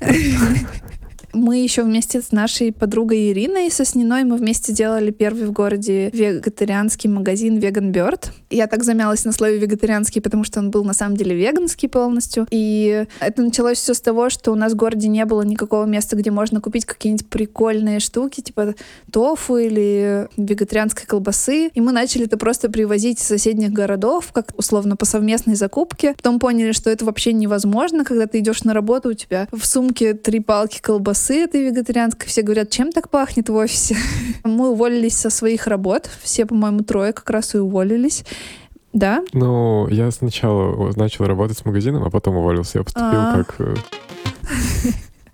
[1.32, 7.10] Мы еще вместе с нашей подругой Ириной Сосниной мы вместе делали первый в городе вегетарианский
[7.10, 8.30] магазин Vegan Bird.
[8.50, 12.46] Я так замялась на слове вегетарианский, потому что он был на самом деле веганский полностью.
[12.50, 16.16] И это началось все с того, что у нас в городе не было никакого места,
[16.16, 18.74] где можно купить какие-нибудь прикольные штуки, типа
[19.12, 21.68] тофу или вегетарианской колбасы.
[21.74, 26.14] И мы начали это просто привозить из соседних городов, как условно по совместной закупке.
[26.14, 30.14] Потом поняли, что это вообще невозможно, когда ты идешь на работу, у тебя в сумке
[30.14, 32.28] три палки колбасы, этой вегетарианской.
[32.28, 33.96] Все говорят, чем так пахнет в офисе?
[34.44, 36.08] Мы уволились со своих работ.
[36.22, 38.24] Все, по-моему, трое как раз и уволились.
[38.92, 39.22] Да?
[39.32, 42.78] Ну, я сначала начал работать с магазином, а потом уволился.
[42.78, 43.44] Я поступил А-а-а.
[43.44, 43.54] как...
[43.60, 43.74] Э,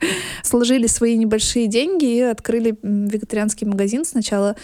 [0.43, 4.05] Сложили свои небольшие деньги и открыли вегетарианский магазин.
[4.05, 4.57] Сначала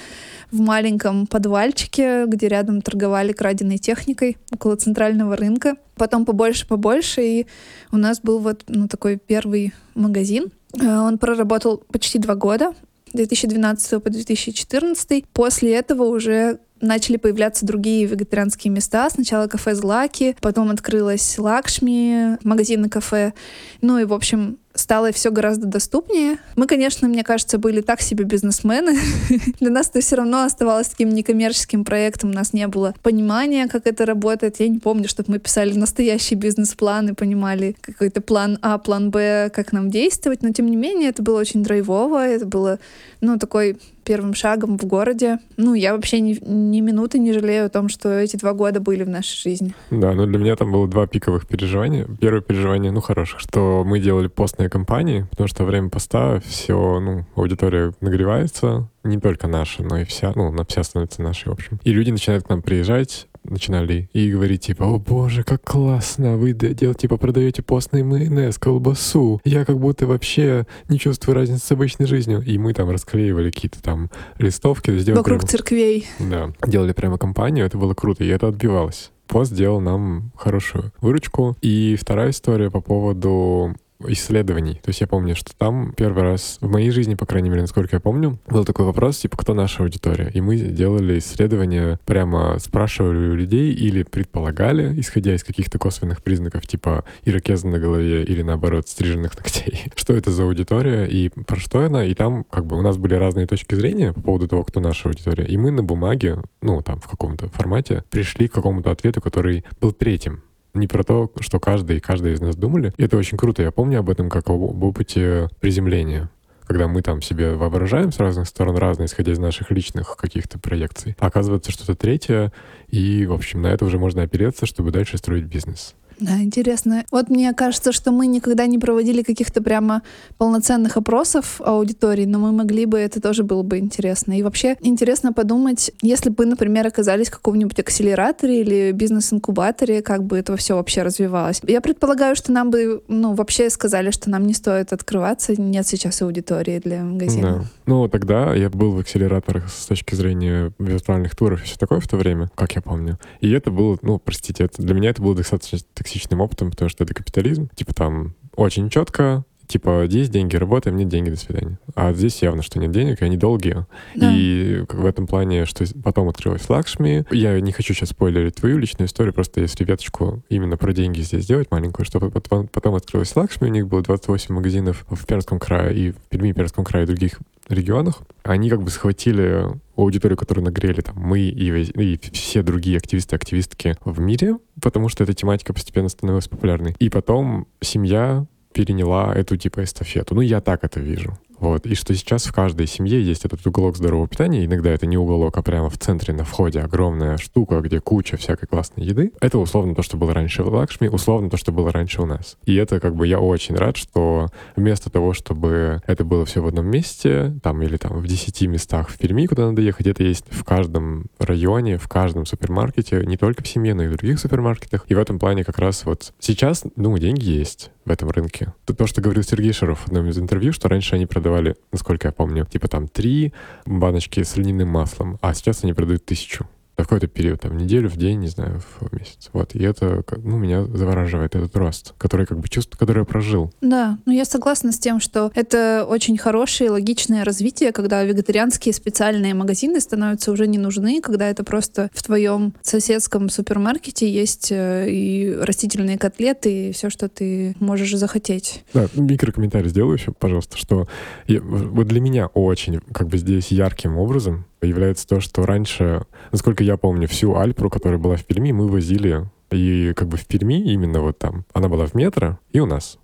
[0.51, 5.77] в маленьком подвальчике, где рядом торговали краденой техникой около центрального рынка.
[5.95, 7.47] Потом побольше, побольше, и
[7.93, 10.51] у нас был вот ну, такой первый магазин.
[10.79, 12.75] Э, он проработал почти два года,
[13.13, 15.25] 2012 по 2014.
[15.33, 19.09] После этого уже начали появляться другие вегетарианские места.
[19.11, 23.35] Сначала кафе Злаки, потом открылась Лакшми, магазины кафе.
[23.83, 24.59] Ну и, в общем,
[24.91, 26.39] стало все гораздо доступнее.
[26.57, 28.99] Мы, конечно, мне кажется, были так себе бизнесмены.
[29.61, 32.31] Для нас это все равно оставалось таким некоммерческим проектом.
[32.31, 34.59] У нас не было понимания, как это работает.
[34.59, 39.53] Я не помню, чтобы мы писали настоящий бизнес-план и понимали какой-то план А, план Б,
[39.55, 40.43] как нам действовать.
[40.43, 42.27] Но, тем не менее, это было очень драйвово.
[42.27, 42.81] Это было,
[43.21, 43.79] ну, такой
[44.11, 45.39] первым шагом в городе.
[45.57, 49.05] Ну, я вообще ни, ни минуты не жалею о том, что эти два года были
[49.05, 49.73] в нашей жизни.
[49.93, 52.09] Да, но для меня там было два пиковых переживания.
[52.21, 57.01] Первое переживание, ну, хороших, что мы делали постное компании, потому что во время поста все,
[57.01, 61.53] ну, аудитория нагревается, не только наша, но и вся, ну, на вся становится нашей, в
[61.53, 61.79] общем.
[61.85, 66.55] И люди начинают к нам приезжать, начинали и говорить типа, о боже, как классно, вы
[66.55, 69.43] делаете, типа продаете постный майонез, колбасу.
[69.45, 72.43] Я как будто вообще не чувствую разницы с обычной жизнью.
[72.43, 74.97] И мы там расклеивали какие-то там листовки.
[74.99, 76.07] Сделали Вокруг прямо, церквей.
[76.19, 79.11] Да, делали прямо компанию, это было круто, и это отбивалось.
[79.27, 81.57] Пост сделал нам хорошую выручку.
[81.61, 83.77] И вторая история по поводу
[84.09, 84.75] исследований.
[84.75, 87.97] То есть я помню, что там первый раз в моей жизни, по крайней мере, насколько
[87.97, 90.31] я помню, был такой вопрос, типа, кто наша аудитория?
[90.33, 96.67] И мы делали исследования, прямо спрашивали у людей или предполагали, исходя из каких-то косвенных признаков,
[96.67, 101.81] типа ирокеза на голове или, наоборот, стриженных ногтей, что это за аудитория и про что
[101.81, 102.05] она.
[102.05, 105.09] И там как бы у нас были разные точки зрения по поводу того, кто наша
[105.09, 105.45] аудитория.
[105.45, 109.93] И мы на бумаге, ну, там, в каком-то формате пришли к какому-то ответу, который был
[109.93, 110.43] третьим
[110.75, 112.93] не про то, что каждый и каждый из нас думали.
[112.97, 113.63] И это очень круто.
[113.63, 116.31] Я помню об этом как об опыте приземления
[116.71, 121.17] когда мы там себе воображаем с разных сторон разные, исходя из наших личных каких-то проекций.
[121.19, 122.53] А оказывается что-то третье,
[122.87, 125.97] и, в общем, на это уже можно опереться, чтобы дальше строить бизнес.
[126.21, 127.05] Да, интересно.
[127.11, 130.03] Вот мне кажется, что мы никогда не проводили каких-то прямо
[130.37, 134.39] полноценных опросов аудитории, но мы могли бы, это тоже было бы интересно.
[134.39, 140.39] И вообще интересно подумать, если бы, например, оказались в каком-нибудь акселераторе или бизнес-инкубаторе, как бы
[140.39, 141.61] это все вообще развивалось.
[141.67, 146.21] Я предполагаю, что нам бы, ну, вообще сказали, что нам не стоит открываться, нет сейчас
[146.21, 147.61] аудитории для магазина.
[147.61, 147.65] Да.
[147.87, 152.09] Ну, тогда я был в акселераторах с точки зрения виртуальных туров и все такое в
[152.09, 153.19] то время, как я помню.
[153.41, 155.79] И это было, ну, простите, это, для меня это было достаточно
[156.11, 157.69] токсичным опытом, потому что это капитализм.
[157.75, 161.79] Типа там очень четко, типа, есть деньги, работаем, нет денег, до свидания.
[161.95, 163.87] А здесь явно, что нет денег, и они долгие.
[164.15, 164.33] Да.
[164.35, 167.25] И в этом плане, что потом открылась Лакшми.
[167.31, 171.45] Я не хочу сейчас спойлерить твою личную историю, просто если веточку именно про деньги здесь
[171.45, 175.97] сделать маленькую, что потом, потом открылась Лакшми, у них было 28 магазинов в Пермском крае
[175.97, 178.23] и в Перми, Пермском крае и других регионах.
[178.43, 183.97] Они как бы схватили аудиторию, которую нагрели там мы и, и все другие активисты активистки
[184.05, 186.97] в мире, потому что эта тематика постепенно становилась популярной.
[186.99, 190.35] И потом семья переняла эту типа эстафету.
[190.35, 191.39] Ну, я так это вижу.
[191.61, 191.87] Вот.
[191.87, 194.65] И что сейчас в каждой семье есть этот уголок здорового питания.
[194.65, 198.67] Иногда это не уголок, а прямо в центре, на входе огромная штука, где куча всякой
[198.67, 199.33] классной еды.
[199.41, 202.57] Это условно то, что было раньше в Лакшми, условно то, что было раньше у нас.
[202.65, 206.67] И это как бы я очень рад, что вместо того, чтобы это было все в
[206.67, 210.47] одном месте, там или там в 10 местах в Перми, куда надо ехать, это есть
[210.49, 215.05] в каждом районе, в каждом супермаркете, не только в семье, но и в других супермаркетах.
[215.09, 218.73] И в этом плане как раз вот сейчас, ну, деньги есть в этом рынке.
[218.85, 221.50] То, что говорил Сергей Шаров в одном из интервью, что раньше они продавали,
[221.93, 223.53] насколько я помню, типа там три
[223.87, 226.67] баночки с льняным маслом, а сейчас они продают тысячу
[227.03, 229.51] в какой-то период, там, неделю, в день, не знаю, в месяц.
[229.53, 233.73] Вот, и это, ну, меня завораживает этот рост, который как бы чувство, которое я прожил.
[233.81, 239.55] Да, ну я согласна с тем, что это очень хорошее, логичное развитие, когда вегетарианские специальные
[239.55, 245.55] магазины становятся уже не нужны, когда это просто в твоем соседском супермаркете есть э, и
[245.55, 248.85] растительные котлеты, и все, что ты можешь захотеть.
[248.95, 251.09] Да, микрокомментарий сделаю еще, пожалуйста, что
[251.47, 256.83] я, вот для меня очень как бы здесь ярким образом является то, что раньше, насколько
[256.83, 259.49] я помню, всю Альпру, которая была в Перми, мы возили.
[259.71, 261.65] И как бы в Перми именно вот там.
[261.73, 263.19] Она была в метро и у нас.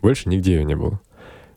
[0.00, 1.00] Больше нигде ее не было.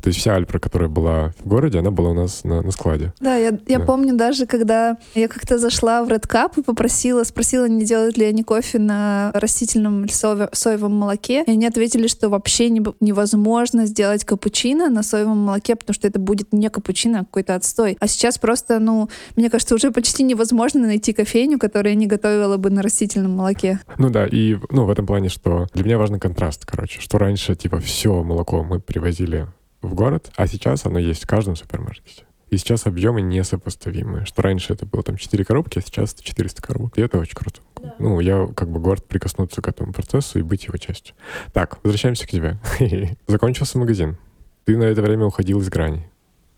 [0.05, 3.11] То есть вся Альпра, которая была в городе, она была у нас на, на складе.
[3.19, 3.85] Да, я, я да.
[3.85, 8.25] помню даже, когда я как-то зашла в Red Cup и попросила, спросила, не делают ли
[8.25, 11.43] они кофе на растительном соевом молоке.
[11.47, 16.19] И они ответили, что вообще не, невозможно сделать капучино на соевом молоке, потому что это
[16.19, 17.97] будет не капучино, а какой-то отстой.
[17.99, 22.69] А сейчас просто, ну, мне кажется, уже почти невозможно найти кофейню, которая не готовила бы
[22.69, 23.79] на растительном молоке.
[23.97, 27.55] Ну да, и ну, в этом плане, что для меня важен контраст, короче, что раньше,
[27.55, 29.47] типа, все молоко мы привозили
[29.85, 32.25] в город, а сейчас оно есть в каждом супермаркете.
[32.49, 34.25] И сейчас объемы несопоставимые.
[34.25, 36.97] Что раньше это было там 4 коробки, а сейчас это 400 коробок.
[36.97, 37.61] И это очень круто.
[37.81, 37.95] Да.
[37.99, 41.15] Ну, я как бы горд прикоснуться к этому процессу и быть его частью.
[41.53, 42.57] Так, возвращаемся к тебе.
[43.27, 44.17] Закончился магазин.
[44.65, 46.09] Ты на это время уходил из грани.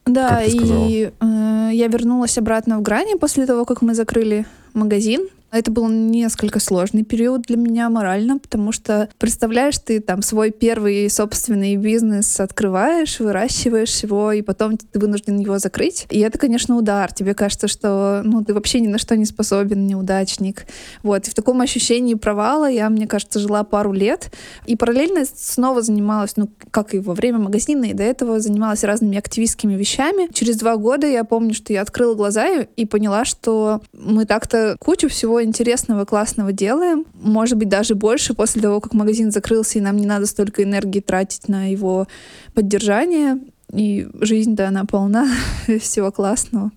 [0.05, 5.27] Да, и э, я вернулась обратно в грани после того, как мы закрыли магазин.
[5.49, 11.09] Это был несколько сложный период для меня морально, потому что, представляешь, ты там свой первый
[11.09, 16.05] собственный бизнес открываешь, выращиваешь его, и потом ты вынужден его закрыть.
[16.09, 17.13] И это, конечно, удар.
[17.13, 20.65] Тебе кажется, что ну, ты вообще ни на что не способен, неудачник.
[21.01, 21.27] Вот.
[21.27, 24.33] И в таком ощущении провала я, мне кажется, жила пару лет.
[24.65, 29.17] И параллельно снова занималась, ну, как и во время магазина, и до этого занималась разными
[29.17, 30.27] активистскими вещами.
[30.33, 35.07] Через два года я помню, что я открыла глаза и поняла, что мы так-то кучу
[35.07, 37.05] всего всего интересного, классного делаем.
[37.13, 40.99] Может быть, даже больше после того, как магазин закрылся, и нам не надо столько энергии
[40.99, 42.07] тратить на его
[42.53, 43.39] поддержание.
[43.73, 45.27] И жизнь, да, она полна
[45.79, 46.71] всего классного.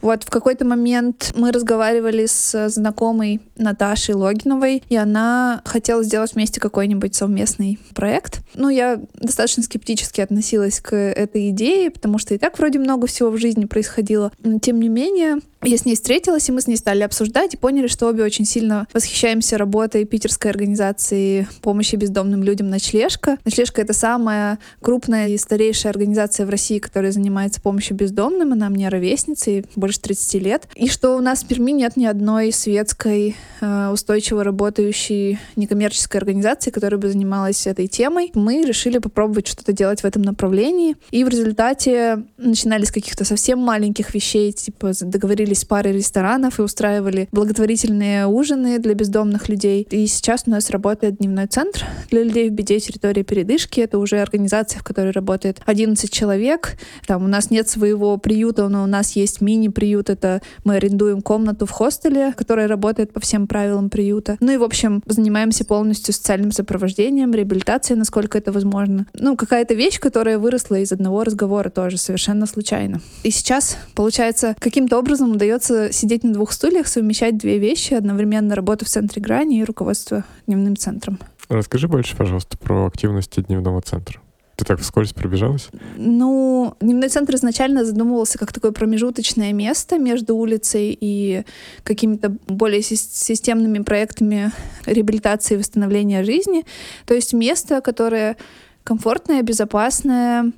[0.00, 6.58] Вот в какой-то момент мы разговаривали с знакомой Наташей Логиновой, и она хотела сделать вместе
[6.58, 8.40] какой-нибудь совместный проект.
[8.54, 13.28] Ну, я достаточно скептически относилась к этой идее, потому что и так вроде много всего
[13.28, 14.32] в жизни происходило.
[14.42, 17.56] Но, тем не менее, я с ней встретилась, и мы с ней стали обсуждать и
[17.56, 23.36] поняли, что обе очень сильно восхищаемся работой питерской организации помощи бездомным людям «Ночлежка».
[23.44, 28.52] «Ночлежка»— это самая крупная и старейшая организация в России, которая занимается помощью бездомным.
[28.52, 30.68] Она мне ровесница, и больше 30 лет.
[30.74, 36.70] И что у нас в Перми нет ни одной светской, э, устойчиво работающей некоммерческой организации,
[36.70, 38.30] которая бы занималась этой темой.
[38.34, 40.96] Мы решили попробовать что-то делать в этом направлении.
[41.10, 46.62] И в результате начинали с каких-то совсем маленьких вещей, типа договорились с парой ресторанов и
[46.62, 49.86] устраивали благотворительные ужины для бездомных людей.
[49.90, 53.80] И сейчас у нас работает дневной центр для людей в беде территории передышки.
[53.80, 56.76] Это уже организация, в которой работает 11 человек.
[57.06, 60.10] Там у нас нет своего приюта, но у нас есть мини-приют.
[60.10, 64.36] Это мы арендуем комнату в хостеле, которая работает по всем правилам приюта.
[64.40, 69.06] Ну и, в общем, занимаемся полностью социальным сопровождением, реабилитацией, насколько это возможно.
[69.14, 73.00] Ну, какая-то вещь, которая выросла из одного разговора тоже совершенно случайно.
[73.22, 78.84] И сейчас, получается, каким-то образом удается сидеть на двух стульях, совмещать две вещи, одновременно работу
[78.84, 81.18] в центре грани и руководство дневным центром.
[81.48, 84.20] Расскажи больше, пожалуйста, про активности дневного центра.
[84.56, 85.70] Ты так вскользь пробежалась?
[85.96, 91.44] Ну, дневной центр изначально задумывался как такое промежуточное место между улицей и
[91.84, 94.52] какими-то более системными проектами
[94.84, 96.66] реабилитации и восстановления жизни.
[97.06, 98.36] То есть место, которое
[98.84, 100.52] комфортное, безопасное,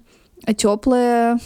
[0.56, 1.38] теплое,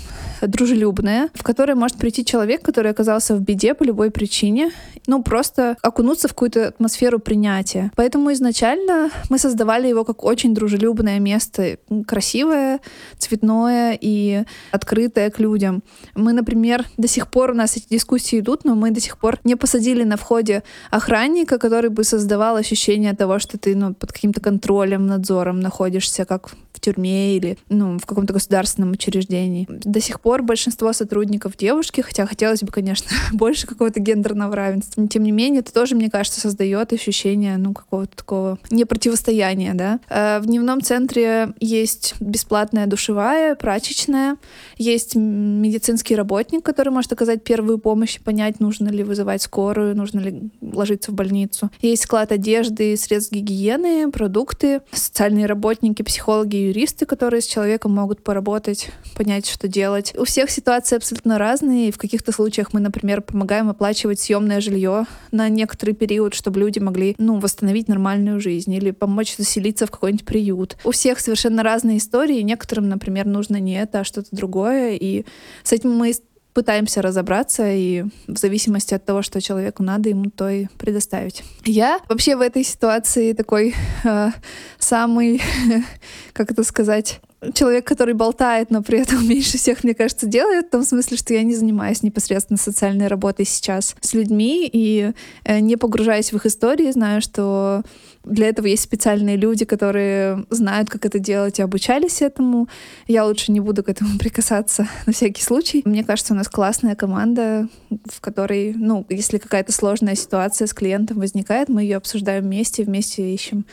[0.42, 4.70] дружелюбное, в которое может прийти человек, который оказался в беде по любой причине,
[5.06, 7.92] ну, просто окунуться в какую-то атмосферу принятия.
[7.96, 12.80] Поэтому изначально мы создавали его как очень дружелюбное место, красивое,
[13.18, 15.82] цветное и открытое к людям.
[16.14, 19.38] Мы, например, до сих пор у нас эти дискуссии идут, но мы до сих пор
[19.44, 24.40] не посадили на входе охранника, который бы создавал ощущение того, что ты ну, под каким-то
[24.40, 29.66] контролем, надзором находишься, как в тюрьме или ну, в каком-то государственном учреждении.
[29.68, 35.00] До сих пор большинство сотрудников девушки, хотя хотелось бы, конечно, больше какого-то гендерного равенства.
[35.00, 39.74] Но, тем не менее, это тоже, мне кажется, создает ощущение ну, какого-то такого непротивостояния.
[39.74, 40.00] Да?
[40.08, 44.36] Э, в дневном центре есть бесплатная душевая, прачечная,
[44.76, 50.50] есть медицинский работник, который может оказать первую помощь понять, нужно ли вызывать скорую, нужно ли
[50.60, 51.70] ложиться в больницу.
[51.80, 58.75] Есть склад одежды, средств гигиены, продукты, социальные работники, психологи юристы, которые с человеком могут поработать,
[59.16, 60.14] понять, что делать.
[60.16, 61.88] У всех ситуации абсолютно разные.
[61.88, 66.78] И в каких-то случаях мы, например, помогаем оплачивать съемное жилье на некоторый период, чтобы люди
[66.78, 70.76] могли ну, восстановить нормальную жизнь или помочь заселиться в какой-нибудь приют.
[70.84, 72.40] У всех совершенно разные истории.
[72.42, 74.96] Некоторым, например, нужно не это, а что-то другое.
[74.96, 75.24] И
[75.62, 76.12] с этим мы
[76.56, 81.44] пытаемся разобраться и в зависимости от того, что человеку надо, ему то и предоставить.
[81.66, 84.30] Я вообще в этой ситуации такой э,
[84.78, 85.42] самый,
[86.32, 87.20] как это сказать,
[87.52, 91.34] человек, который болтает, но при этом меньше всех, мне кажется, делает, в том смысле, что
[91.34, 95.12] я не занимаюсь непосредственно социальной работой сейчас с людьми и
[95.44, 97.82] э, не погружаясь в их истории, знаю, что
[98.26, 102.68] для этого есть специальные люди, которые знают, как это делать и обучались этому.
[103.06, 105.82] Я лучше не буду к этому прикасаться на всякий случай.
[105.84, 107.68] Мне кажется, у нас классная команда,
[108.04, 113.32] в которой, ну, если какая-то сложная ситуация с клиентом возникает, мы ее обсуждаем вместе, вместе
[113.32, 113.64] ищем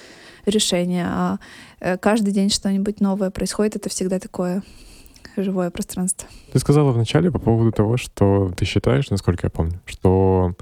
[0.45, 1.05] решение.
[1.07, 1.39] А
[1.79, 4.61] э, каждый день что-нибудь новое происходит, это всегда такое
[5.35, 6.29] живое пространство.
[6.51, 10.53] Ты сказала вначале по поводу того, что ты считаешь, насколько я помню, что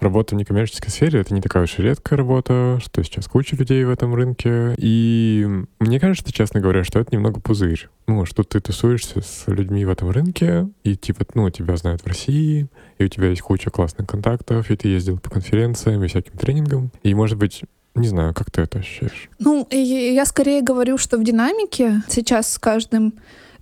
[0.00, 3.84] работа в некоммерческой сфере— это не такая уж и редкая работа, что сейчас куча людей
[3.84, 4.74] в этом рынке.
[4.78, 5.46] И
[5.78, 7.88] мне кажется, честно говоря, что это немного пузырь.
[8.06, 12.06] Ну, что ты тусуешься с людьми в этом рынке, и типа, ну, тебя знают в
[12.06, 16.38] России, и у тебя есть куча классных контактов, и ты ездил по конференциям и всяким
[16.38, 16.90] тренингам.
[17.02, 17.62] И, может быть,
[17.94, 19.30] не знаю, как ты это ощущаешь?
[19.38, 23.14] Ну, я скорее говорю, что в динамике сейчас с каждым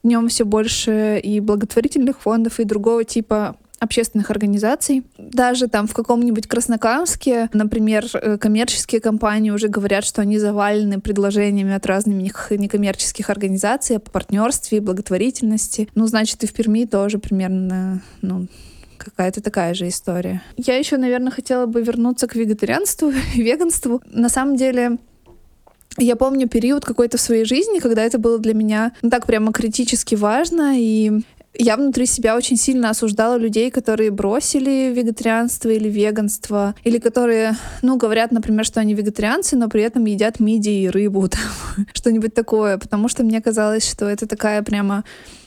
[0.03, 5.05] днем все больше и благотворительных фондов, и другого типа общественных организаций.
[5.18, 11.75] Даже там в каком-нибудь Краснокамске, например, э, коммерческие компании уже говорят, что они завалены предложениями
[11.75, 15.88] от разных некоммерческих организаций о партнерстве и благотворительности.
[15.94, 18.47] Ну, значит, и в Перми тоже примерно ну,
[18.99, 20.42] какая-то такая же история.
[20.57, 24.01] Я еще, наверное, хотела бы вернуться к вегетарианству и веганству.
[24.07, 24.99] На самом деле,
[25.99, 29.53] я помню период какой-то в своей жизни, когда это было для меня ну, так прямо
[29.53, 31.12] критически важно, и
[31.56, 37.96] Я внутри себя очень сильно осуждала людей, которые бросили вегетарианство или веганство, или которые, ну,
[37.96, 42.78] говорят, например, что они вегетарианцы, но при этом едят мидии и рыбу, там, что-нибудь такое,
[42.78, 45.05] потому что мне казалось, что это такая прямо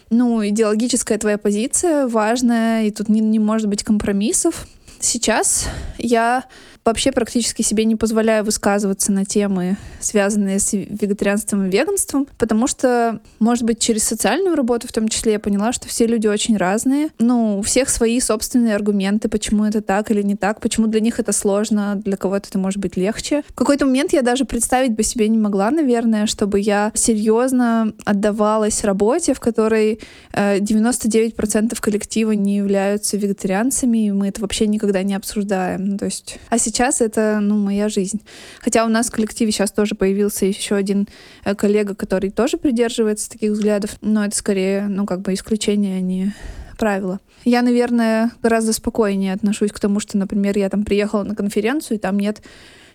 [0.10, 4.66] ну, идеологическая твоя позиция важная, и тут не, не может быть компромиссов.
[4.99, 6.45] Сейчас я
[6.88, 13.20] вообще практически себе не позволяю высказываться на темы, связанные с вегетарианством и веганством, потому что,
[13.40, 17.10] может быть, через социальную работу в том числе я поняла, что все люди очень разные.
[17.20, 21.20] Ну, у всех свои собственные аргументы, почему это так или не так, почему для них
[21.20, 23.44] это сложно, для кого-то это может быть легче.
[23.50, 28.86] В какой-то момент я даже представить бы себе не могла, наверное, чтобы я серьезно отдавалась
[28.86, 30.00] работе, в которой
[30.34, 35.98] 99% э, коллектива не являются вегетарианцами, и мы это вообще никогда не обсуждаем.
[35.98, 38.22] То есть, а сейчас сейчас это, ну, моя жизнь.
[38.60, 41.08] Хотя у нас в коллективе сейчас тоже появился еще один
[41.44, 46.02] э, коллега, который тоже придерживается таких взглядов, но это скорее, ну, как бы исключение, а
[46.02, 46.36] не
[46.78, 47.20] правило.
[47.46, 52.00] Я, наверное, гораздо спокойнее отношусь к тому, что, например, я там приехала на конференцию, и
[52.00, 52.44] там нет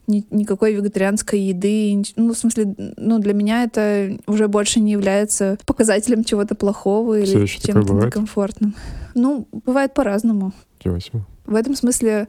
[0.07, 2.03] ни, никакой вегетарианской еды.
[2.15, 7.47] Ну, в смысле, ну, для меня это уже больше не является показателем чего-то плохого или
[7.47, 8.77] чем-то некомфортным.
[9.15, 10.53] Ну, бывает по-разному.
[11.47, 12.29] В этом смысле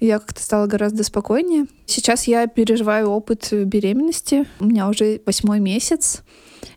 [0.00, 1.66] я как-то стала гораздо спокойнее.
[1.86, 4.46] Сейчас я переживаю опыт беременности.
[4.60, 6.22] У меня уже восьмой месяц.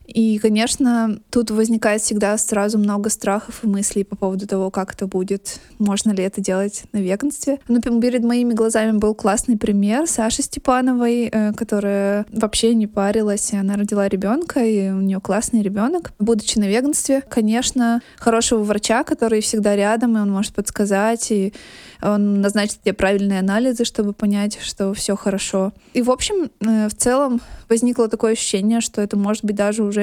[0.08, 5.06] И, конечно, тут возникает всегда сразу много страхов и мыслей по поводу того, как это
[5.06, 7.60] будет, можно ли это делать на веганстве.
[7.68, 13.58] Но перед моими глазами был классный пример Саши Степановой, э, которая вообще не парилась, и
[13.58, 16.14] она родила ребенка, и у нее классный ребенок.
[16.20, 21.54] Будучи на веганстве, конечно, хорошего врача, который всегда рядом, и он может подсказать, и
[22.02, 25.74] он назначит тебе правильные анализы, чтобы понять, что все хорошо.
[25.94, 29.97] И, в общем, э, в целом возникло такое ощущение, что это может быть даже уже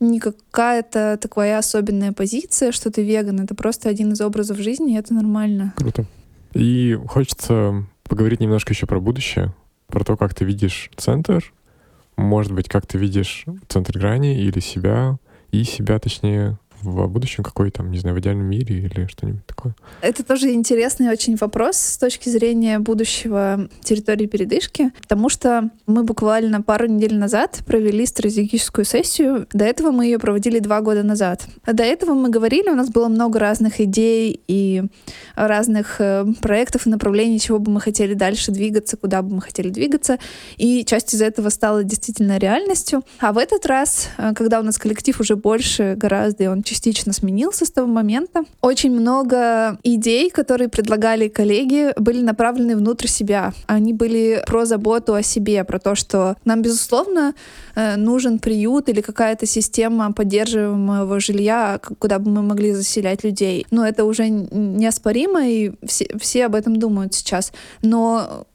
[0.00, 4.98] не какая-то такая особенная позиция, что ты веган, это просто один из образов жизни, и
[4.98, 5.74] это нормально.
[5.76, 6.04] Круто.
[6.54, 9.54] И хочется поговорить немножко еще про будущее,
[9.86, 11.52] про то, как ты видишь центр,
[12.16, 15.18] может быть, как ты видишь центр грани или себя,
[15.50, 19.74] и себя, точнее, в будущем какой там, не знаю, в идеальном мире или что-нибудь такое?
[20.00, 26.62] Это тоже интересный очень вопрос с точки зрения будущего территории передышки, потому что мы буквально
[26.62, 29.46] пару недель назад провели стратегическую сессию.
[29.52, 31.46] До этого мы ее проводили два года назад.
[31.64, 34.84] А до этого мы говорили, у нас было много разных идей и
[35.34, 39.70] разных э, проектов и направлений, чего бы мы хотели дальше двигаться, куда бы мы хотели
[39.70, 40.18] двигаться.
[40.56, 43.02] И часть из этого стала действительно реальностью.
[43.20, 47.12] А в этот раз, э, когда у нас коллектив уже больше гораздо, и он частично
[47.12, 48.44] сменился с того момента.
[48.60, 53.52] Очень много идей, которые предлагали коллеги, были направлены внутрь себя.
[53.66, 57.34] Они были про заботу о себе, про то, что нам, безусловно,
[57.74, 63.66] э, нужен приют или какая-то система поддерживаемого жилья, куда бы мы могли заселять людей.
[63.70, 67.52] Но это уже неоспоримо, и все, все об этом думают сейчас.
[67.82, 68.46] Но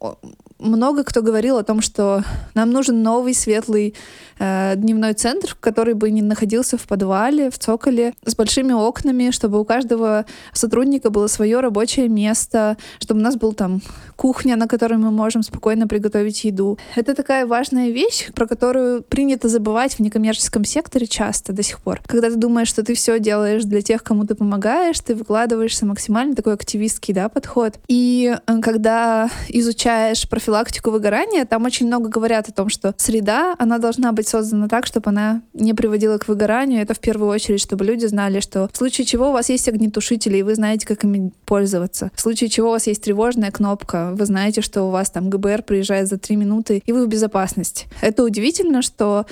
[0.64, 3.94] много кто говорил о том, что нам нужен новый светлый
[4.38, 9.60] э, дневной центр, который бы не находился в подвале, в цоколе, с большими окнами, чтобы
[9.60, 13.82] у каждого сотрудника было свое рабочее место, чтобы у нас был там
[14.16, 16.78] кухня, на которой мы можем спокойно приготовить еду.
[16.96, 22.00] Это такая важная вещь, про которую принято забывать в некоммерческом секторе часто до сих пор.
[22.06, 26.34] Когда ты думаешь, что ты все делаешь для тех, кому ты помогаешь, ты выкладываешься максимально
[26.34, 27.74] такой активистский да, подход.
[27.88, 30.53] И э, когда изучаешь профилактику
[30.84, 35.10] выгорания, там очень много говорят о том, что среда, она должна быть создана так, чтобы
[35.10, 36.82] она не приводила к выгоранию.
[36.82, 40.38] Это в первую очередь, чтобы люди знали, что в случае чего у вас есть огнетушители,
[40.38, 42.10] и вы знаете, как ими пользоваться.
[42.14, 45.62] В случае чего у вас есть тревожная кнопка, вы знаете, что у вас там ГБР
[45.62, 47.86] приезжает за три минуты, и вы в безопасности.
[48.00, 49.26] Это удивительно, что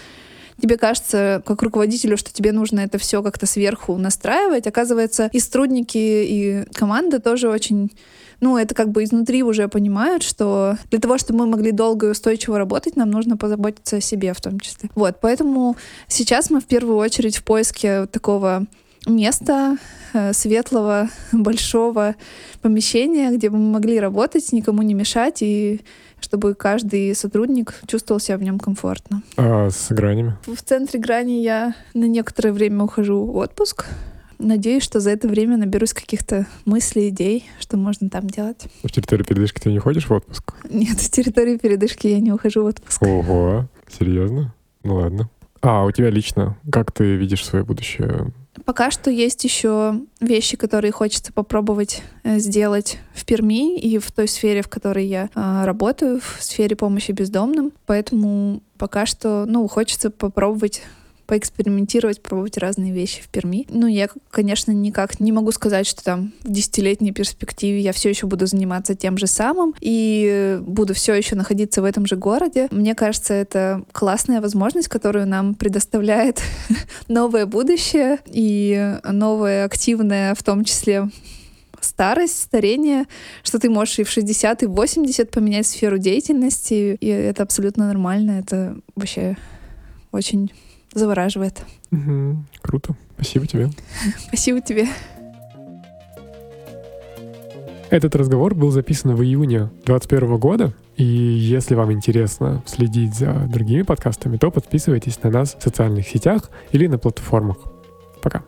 [0.61, 4.67] тебе кажется, как руководителю, что тебе нужно это все как-то сверху настраивать.
[4.67, 7.91] Оказывается, и сотрудники, и команда тоже очень
[8.43, 12.11] ну, это как бы изнутри уже понимают, что для того, чтобы мы могли долго и
[12.11, 14.91] устойчиво работать, нам нужно позаботиться о себе в том числе.
[14.97, 15.77] Вот, поэтому
[16.09, 18.67] сейчас мы в первую очередь в поиске такого
[19.07, 19.79] места,
[20.13, 22.17] э, светлого, большого
[22.63, 25.81] помещения, где бы мы могли работать, никому не мешать, и
[26.21, 29.23] чтобы каждый сотрудник чувствовал себя в нем комфортно.
[29.37, 30.37] А с гранями?
[30.47, 33.87] В центре грани я на некоторое время ухожу в отпуск.
[34.43, 38.67] Надеюсь, что за это время наберусь каких-то мыслей, идей, что можно там делать.
[38.83, 40.55] В территории передышки ты не ходишь в отпуск?
[40.69, 43.03] Нет, в территории передышки я не ухожу в отпуск.
[43.03, 44.53] Ого, серьезно?
[44.83, 45.31] Ну ладно.
[45.61, 48.33] А, у тебя лично, как ты видишь свое будущее
[48.65, 54.29] Пока что есть еще вещи, которые хочется попробовать э, сделать в Перми и в той
[54.29, 57.73] сфере, в которой я э, работаю, в сфере помощи бездомным.
[57.87, 60.83] Поэтому пока что, ну, хочется попробовать
[61.27, 63.67] поэкспериментировать, пробовать разные вещи в Перми.
[63.71, 68.27] Ну, я, конечно, никак не могу сказать, что там в десятилетней перспективе я все еще
[68.27, 72.69] буду заниматься тем же самым и буду все еще находиться в этом же городе.
[72.71, 76.43] Мне кажется, это классная возможность, которую нам предоставляет
[77.09, 81.09] новое будущее и новое активное, в том числе
[81.85, 83.07] старость, старение,
[83.43, 87.87] что ты можешь и в 60, и в 80 поменять сферу деятельности, и это абсолютно
[87.87, 89.37] нормально, это вообще
[90.13, 90.53] очень
[90.95, 91.63] завораживает.
[91.91, 92.95] Угу, круто.
[93.17, 93.71] Спасибо тебе.
[94.29, 94.89] Спасибо тебе.
[97.91, 103.83] Этот разговор был записан в июне 2021 года, и если вам интересно следить за другими
[103.83, 107.59] подкастами, то подписывайтесь на нас в социальных сетях или на платформах.
[108.23, 108.45] Пока.